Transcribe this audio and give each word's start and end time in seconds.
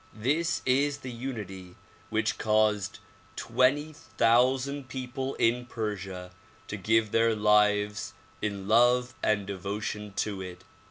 This 0.17 0.63
is 0.65 0.97
the 1.05 1.11
unity 1.11 1.75
which 2.09 2.39
caused 2.39 2.97
twenty 3.35 3.93
thousand 3.93 4.89
people 4.89 5.35
in 5.35 5.67
Persia 5.67 6.31
to 6.69 6.75
give 6.75 7.11
their 7.11 7.35
lives 7.35 8.15
in 8.41 8.67
love 8.67 9.13
and 9.21 9.45
devotion 9.45 10.11
to 10.15 10.41
it. 10.41 10.63